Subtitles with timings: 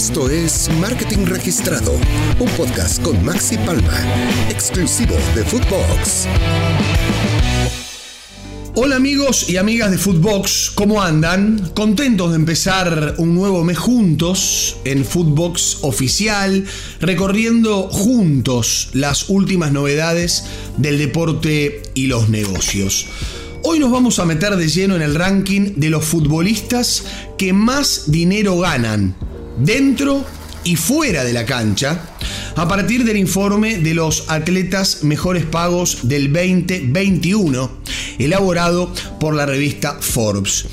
[0.00, 1.92] Esto es Marketing Registrado,
[2.38, 4.00] un podcast con Maxi Palma,
[4.48, 6.26] exclusivo de Footbox.
[8.76, 11.70] Hola amigos y amigas de Footbox, ¿cómo andan?
[11.74, 16.64] Contentos de empezar un nuevo mes juntos en Footbox oficial,
[17.02, 20.44] recorriendo juntos las últimas novedades
[20.78, 23.06] del deporte y los negocios.
[23.64, 27.04] Hoy nos vamos a meter de lleno en el ranking de los futbolistas
[27.36, 29.14] que más dinero ganan
[29.60, 30.24] dentro
[30.64, 32.02] y fuera de la cancha
[32.56, 37.70] a partir del informe de los atletas mejores pagos del 2021
[38.18, 40.66] elaborado por la revista Forbes.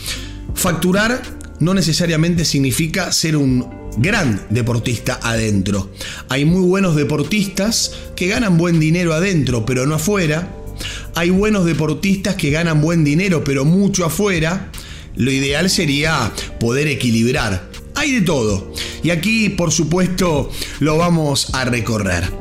[0.56, 1.22] Facturar
[1.60, 5.92] no necesariamente significa ser un gran deportista adentro.
[6.30, 10.50] Hay muy buenos deportistas que ganan buen dinero adentro, pero no afuera,
[11.16, 14.72] hay buenos deportistas que ganan buen dinero, pero mucho afuera.
[15.16, 17.70] Lo ideal sería poder equilibrar.
[17.98, 18.72] Hay de todo.
[19.02, 22.32] Y aquí, por supuesto, lo vamos a recorrer.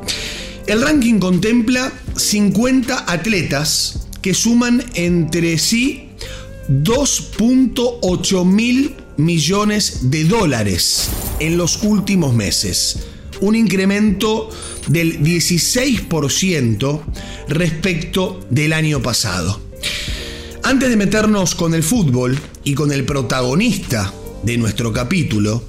[0.67, 6.11] El ranking contempla 50 atletas que suman entre sí
[6.69, 11.09] 2.8 mil millones de dólares
[11.41, 12.99] en los últimos meses.
[13.41, 14.51] Un incremento
[14.89, 17.01] del 16%
[17.49, 19.59] respecto del año pasado.
[20.65, 24.13] Antes de meternos con el fútbol y con el protagonista
[24.47, 25.65] de nuestro capítulo,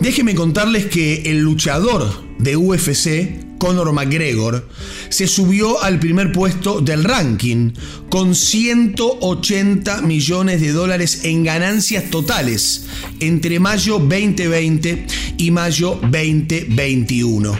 [0.00, 4.66] déjenme contarles que el luchador de UFC, Conor McGregor,
[5.10, 7.72] se subió al primer puesto del ranking
[8.08, 12.86] con 180 millones de dólares en ganancias totales
[13.20, 17.58] entre mayo 2020 y mayo 2021.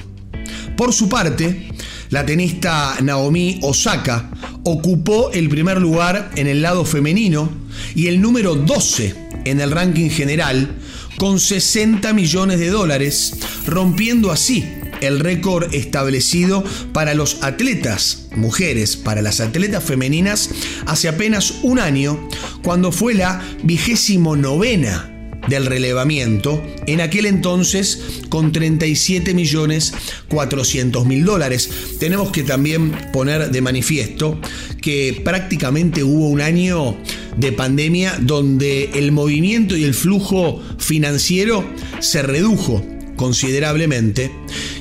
[0.78, 1.68] Por su parte,
[2.08, 4.30] la tenista Naomi Osaka
[4.64, 7.50] ocupó el primer lugar en el lado femenino
[7.94, 10.76] y el número 12 en el ranking general
[11.16, 13.34] con 60 millones de dólares,
[13.66, 14.64] rompiendo así
[15.00, 20.50] el récord establecido para los atletas mujeres, para las atletas femeninas,
[20.86, 22.28] hace apenas un año,
[22.62, 25.10] cuando fue la vigésimo novena
[25.48, 29.92] del relevamiento, en aquel entonces con 37 millones
[30.28, 31.70] 400 mil dólares.
[31.98, 34.40] Tenemos que también poner de manifiesto
[34.80, 36.96] que prácticamente hubo un año
[37.36, 41.64] de pandemia donde el movimiento y el flujo financiero
[42.00, 42.84] se redujo
[43.16, 44.30] considerablemente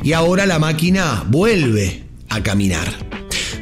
[0.04, 2.92] y ahora la máquina vuelve a caminar.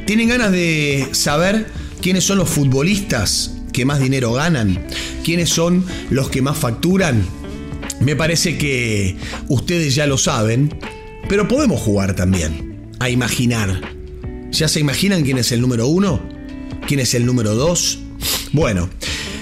[0.06, 1.66] ¿Tienen ganas de saber
[2.00, 4.86] quiénes son los futbolistas que más dinero ganan?
[5.24, 7.24] ¿Quiénes son los que más facturan?
[8.00, 9.16] Me parece que
[9.48, 10.76] ustedes ya lo saben,
[11.28, 13.80] pero podemos jugar también, a imaginar.
[14.50, 16.20] ¿Ya se imaginan quién es el número uno?
[16.86, 18.01] ¿Quién es el número dos?
[18.52, 18.90] Bueno,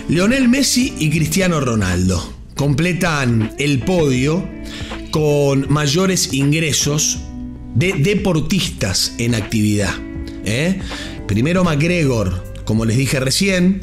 [0.09, 4.49] Leonel Messi y Cristiano Ronaldo completan el podio
[5.11, 7.19] con mayores ingresos
[7.75, 9.93] de deportistas en actividad.
[10.45, 10.79] ¿eh?
[11.27, 13.83] Primero McGregor, como les dije recién,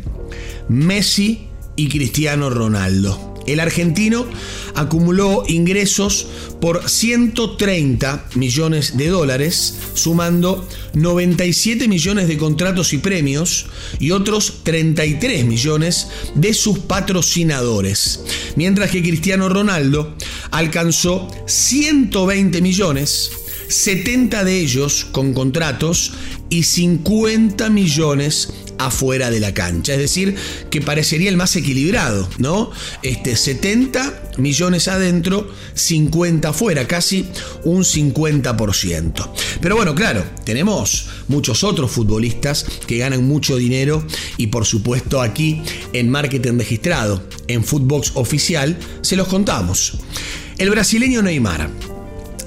[0.70, 3.27] Messi y Cristiano Ronaldo.
[3.48, 4.28] El argentino
[4.76, 6.28] acumuló ingresos
[6.60, 13.68] por 130 millones de dólares, sumando 97 millones de contratos y premios
[14.00, 18.20] y otros 33 millones de sus patrocinadores.
[18.56, 20.16] Mientras que Cristiano Ronaldo
[20.52, 23.32] alcanzó 120 millones,
[23.70, 26.14] 70 de ellos con contratos
[26.50, 29.94] y 50 millones afuera de la cancha.
[29.94, 30.36] Es decir,
[30.70, 32.72] que parecería el más equilibrado, ¿no?
[33.04, 37.28] Este, 70 millones adentro, 50 afuera, casi
[37.64, 39.30] un 50%.
[39.62, 44.06] Pero bueno, claro, tenemos muchos otros futbolistas que ganan mucho dinero
[44.38, 45.62] y por supuesto aquí
[45.94, 49.94] en Marketing Registrado, en Footbox Oficial, se los contamos.
[50.58, 51.97] El brasileño Neymar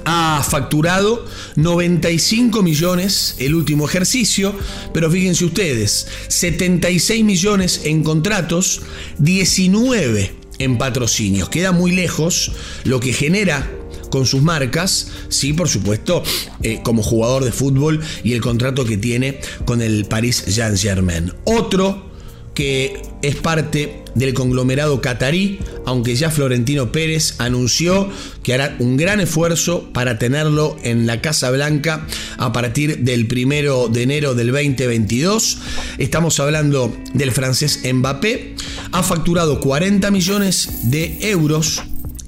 [0.05, 1.25] ha facturado
[1.55, 4.53] 95 millones el último ejercicio,
[4.93, 8.81] pero fíjense ustedes, 76 millones en contratos,
[9.19, 11.49] 19 en patrocinios.
[11.49, 12.51] Queda muy lejos
[12.83, 13.69] lo que genera
[14.09, 16.21] con sus marcas, sí, por supuesto,
[16.61, 21.33] eh, como jugador de fútbol y el contrato que tiene con el Paris Saint-Germain.
[21.45, 22.11] Otro
[22.53, 28.09] que es parte del conglomerado catarí, aunque ya Florentino Pérez anunció
[28.43, 32.05] que hará un gran esfuerzo para tenerlo en la Casa Blanca
[32.37, 35.59] a partir del primero de enero del 2022.
[35.97, 38.55] Estamos hablando del francés Mbappé.
[38.91, 41.81] Ha facturado 40 millones de euros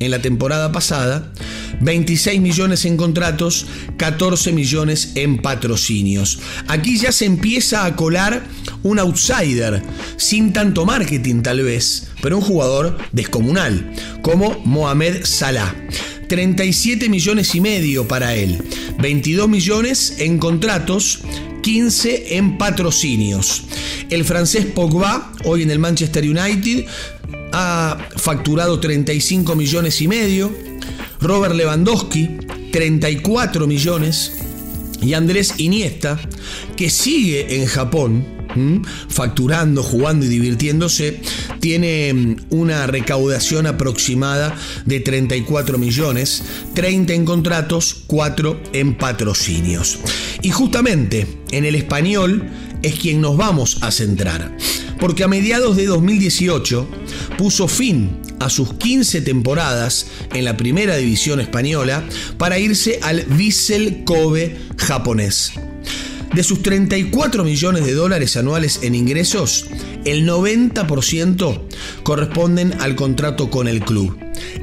[0.03, 1.31] en la temporada pasada
[1.81, 3.65] 26 millones en contratos,
[3.97, 6.39] 14 millones en patrocinios.
[6.67, 8.43] Aquí ya se empieza a colar
[8.83, 9.81] un outsider,
[10.17, 15.73] sin tanto marketing tal vez, pero un jugador descomunal, como Mohamed Salah.
[16.29, 18.63] 37 millones y medio para él,
[18.99, 21.19] 22 millones en contratos,
[21.61, 23.63] 15 en patrocinios.
[24.09, 26.85] El francés Pogba, hoy en el Manchester United,
[27.53, 30.51] ha facturado 35 millones y medio.
[31.21, 32.37] Robert Lewandowski,
[32.71, 34.33] 34 millones.
[35.01, 36.19] Y Andrés Iniesta,
[36.75, 38.25] que sigue en Japón,
[39.09, 41.21] facturando, jugando y divirtiéndose,
[41.59, 44.55] tiene mm, una recaudación aproximada
[44.85, 49.99] de 34 millones, 30 en contratos, 4 en patrocinios.
[50.41, 52.49] Y justamente en el español
[52.81, 54.55] es quien nos vamos a centrar,
[55.03, 56.87] porque a mediados de 2018
[57.37, 62.07] puso fin a sus 15 temporadas en la primera división española
[62.37, 65.51] para irse al Vissel Kobe japonés.
[66.33, 69.65] De sus 34 millones de dólares anuales en ingresos,
[70.05, 71.59] el 90%
[72.03, 74.17] corresponden al contrato con el club.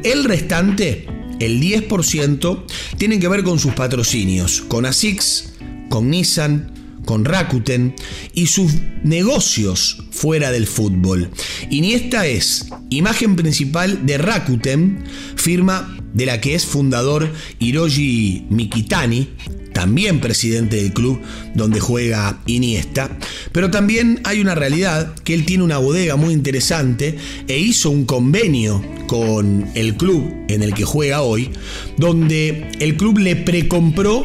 [0.05, 1.07] El restante,
[1.39, 2.65] el 10%,
[2.97, 5.53] tienen que ver con sus patrocinios, con ASICS,
[5.91, 6.80] con Nissan,
[7.11, 7.97] con Rakuten
[8.35, 8.71] y sus
[9.03, 11.29] negocios fuera del fútbol.
[11.69, 15.03] Iniesta es imagen principal de Rakuten,
[15.35, 17.29] firma de la que es fundador
[17.59, 19.29] Hiroshi Mikitani,
[19.73, 21.21] también presidente del club
[21.53, 23.19] donde juega Iniesta,
[23.51, 27.17] pero también hay una realidad que él tiene una bodega muy interesante
[27.49, 31.51] e hizo un convenio con el club en el que juega hoy,
[31.97, 34.25] donde el club le precompró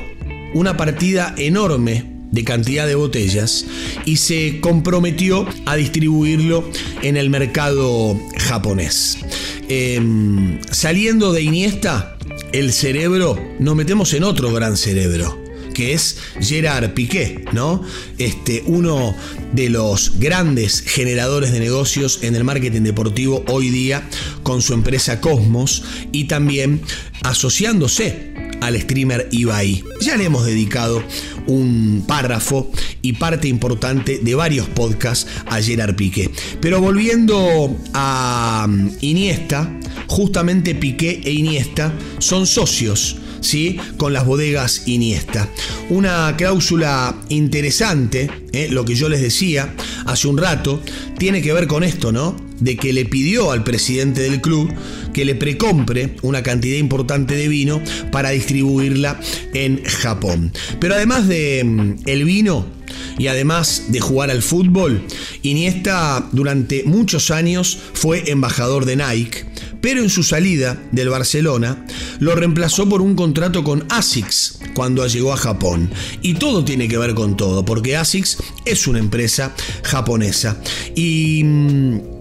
[0.53, 3.65] una partida enorme de cantidad de botellas
[4.05, 6.69] y se comprometió a distribuirlo
[7.01, 9.17] en el mercado japonés.
[9.69, 12.17] Em, saliendo de Iniesta,
[12.51, 15.43] el cerebro, nos metemos en otro gran cerebro
[15.73, 17.83] que es Gerard Piqué, ¿no?
[18.17, 19.13] Este, uno
[19.51, 24.07] de los grandes generadores de negocios en el marketing deportivo hoy día
[24.41, 25.83] con su empresa Cosmos
[26.13, 26.81] y también
[27.23, 28.33] asociándose
[28.65, 29.83] al streamer Ibai.
[30.01, 31.03] Ya le hemos dedicado
[31.47, 32.71] un párrafo
[33.01, 36.31] y parte importante de varios podcasts a Gerard Piqué.
[36.61, 39.71] Pero volviendo a um, Iniesta,
[40.07, 43.17] justamente Piqué e Iniesta son socios.
[43.41, 43.77] ¿Sí?
[43.97, 45.47] con las bodegas Iniesta.
[45.89, 48.69] Una cláusula interesante, ¿eh?
[48.71, 49.75] lo que yo les decía
[50.07, 50.81] hace un rato,
[51.19, 52.35] tiene que ver con esto, ¿no?
[52.59, 54.73] De que le pidió al presidente del club
[55.13, 57.81] que le precompre una cantidad importante de vino
[58.11, 59.19] para distribuirla
[59.53, 60.51] en Japón.
[60.79, 62.65] Pero además de mm, el vino,
[63.17, 65.01] y además de jugar al fútbol,
[65.41, 69.45] Iniesta durante muchos años fue embajador de Nike,
[69.81, 71.85] pero en su salida del Barcelona
[72.19, 75.91] lo reemplazó por un contrato con ASICS cuando llegó a Japón.
[76.21, 79.53] Y todo tiene que ver con todo, porque ASICS es una empresa
[79.83, 80.59] japonesa.
[80.95, 82.14] Y mm,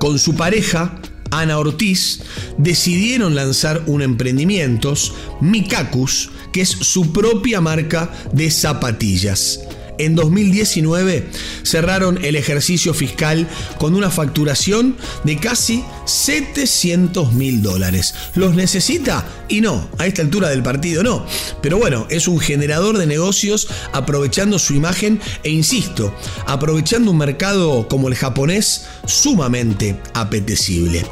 [0.00, 0.98] con su pareja,
[1.30, 2.22] Ana Ortiz,
[2.58, 4.94] decidieron lanzar un emprendimiento,
[5.40, 9.60] Mikakus, que es su propia marca de zapatillas
[10.04, 11.28] en 2019
[11.62, 13.46] cerraron el ejercicio fiscal
[13.78, 18.14] con una facturación de casi 700 mil dólares.
[18.34, 19.26] ¿Los necesita?
[19.48, 21.26] Y no, a esta altura del partido no.
[21.62, 26.14] Pero bueno, es un generador de negocios aprovechando su imagen e insisto,
[26.46, 31.04] aprovechando un mercado como el japonés sumamente apetecible.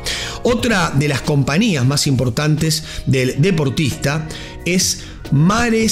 [0.42, 4.26] Otra de las compañías más importantes del deportista
[4.64, 5.86] es Mare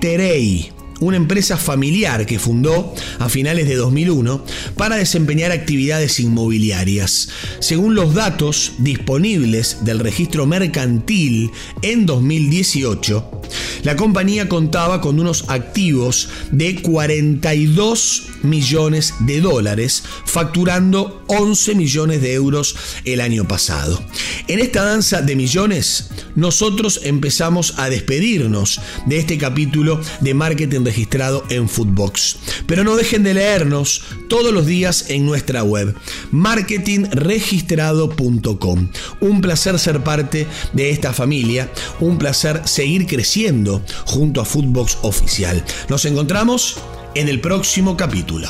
[0.00, 4.44] Terei una empresa familiar que fundó a finales de 2001
[4.76, 7.28] para desempeñar actividades inmobiliarias.
[7.58, 11.50] Según los datos disponibles del registro mercantil
[11.82, 13.40] en 2018,
[13.82, 22.34] la compañía contaba con unos activos de 42 millones de dólares, facturando 11 millones de
[22.34, 24.02] euros el año pasado.
[24.48, 31.44] En esta danza de millones, nosotros empezamos a despedirnos de este capítulo de marketing registrado
[31.50, 32.36] en Footbox.
[32.66, 35.94] Pero no dejen de leernos todos los días en nuestra web,
[36.30, 38.88] marketingregistrado.com.
[39.20, 41.70] Un placer ser parte de esta familia,
[42.00, 45.64] un placer seguir creciendo junto a Footbox Oficial.
[45.88, 46.78] Nos encontramos
[47.14, 48.48] en el próximo capítulo.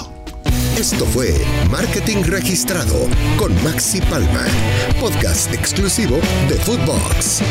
[0.78, 1.34] Esto fue
[1.70, 4.46] Marketing Registrado con Maxi Palma,
[5.00, 7.42] podcast exclusivo de Footbox.